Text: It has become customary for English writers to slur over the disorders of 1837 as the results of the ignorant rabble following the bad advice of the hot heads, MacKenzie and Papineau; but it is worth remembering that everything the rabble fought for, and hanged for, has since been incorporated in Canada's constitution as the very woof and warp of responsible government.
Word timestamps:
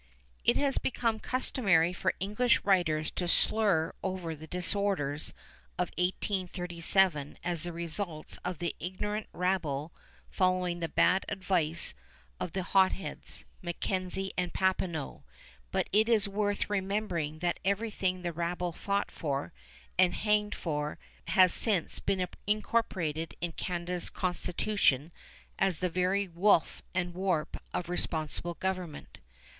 It 0.43 0.57
has 0.57 0.79
become 0.79 1.19
customary 1.19 1.93
for 1.93 2.15
English 2.19 2.63
writers 2.63 3.11
to 3.11 3.27
slur 3.27 3.93
over 4.01 4.35
the 4.35 4.47
disorders 4.47 5.31
of 5.77 5.91
1837 5.95 7.37
as 7.43 7.61
the 7.61 7.71
results 7.71 8.39
of 8.43 8.57
the 8.57 8.75
ignorant 8.79 9.27
rabble 9.31 9.93
following 10.27 10.79
the 10.79 10.89
bad 10.89 11.23
advice 11.29 11.93
of 12.39 12.53
the 12.53 12.63
hot 12.63 12.93
heads, 12.93 13.45
MacKenzie 13.61 14.31
and 14.35 14.51
Papineau; 14.51 15.23
but 15.71 15.87
it 15.91 16.09
is 16.09 16.27
worth 16.27 16.67
remembering 16.67 17.37
that 17.37 17.59
everything 17.63 18.23
the 18.23 18.33
rabble 18.33 18.71
fought 18.71 19.11
for, 19.11 19.53
and 19.99 20.15
hanged 20.15 20.55
for, 20.55 20.97
has 21.27 21.53
since 21.53 21.99
been 21.99 22.25
incorporated 22.47 23.35
in 23.39 23.51
Canada's 23.51 24.09
constitution 24.09 25.11
as 25.59 25.77
the 25.77 25.89
very 25.89 26.27
woof 26.27 26.81
and 26.95 27.13
warp 27.13 27.61
of 27.71 27.87
responsible 27.87 28.55
government. 28.55 29.19